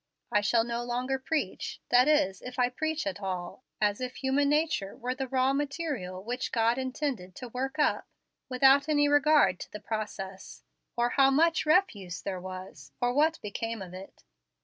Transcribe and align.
I 0.31 0.41
shall 0.41 0.63
no 0.63 0.83
longer 0.83 1.19
preach, 1.19 1.79
that 1.89 2.07
is, 2.07 2.41
if 2.41 2.57
I 2.57 2.69
preach 2.69 3.05
at 3.05 3.21
all, 3.21 3.63
as 3.79 4.01
if 4.01 4.15
human 4.15 4.49
nature 4.49 4.95
were 4.97 5.13
the 5.13 5.27
raw 5.27 5.53
material 5.53 6.23
which 6.23 6.51
God 6.51 6.79
intended 6.79 7.35
to 7.35 7.49
work 7.49 7.77
up 7.77 8.07
without 8.49 8.89
any 8.89 9.07
regard 9.07 9.59
to 9.59 9.71
the 9.71 9.79
process, 9.79 10.63
or 10.97 11.09
how 11.09 11.29
much 11.29 11.67
refuse 11.67 12.19
there 12.23 12.41
was, 12.41 12.91
or 12.99 13.13
what 13.13 13.39
became 13.41 13.83
of 13.83 13.93
it. 13.93 14.23